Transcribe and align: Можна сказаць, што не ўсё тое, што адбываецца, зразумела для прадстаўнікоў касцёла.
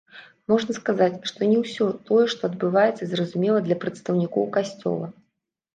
Можна 0.51 0.71
сказаць, 0.77 1.19
што 1.33 1.49
не 1.51 1.59
ўсё 1.63 1.91
тое, 2.09 2.23
што 2.35 2.41
адбываецца, 2.53 3.03
зразумела 3.13 3.59
для 3.69 3.79
прадстаўнікоў 3.87 4.53
касцёла. 4.59 5.07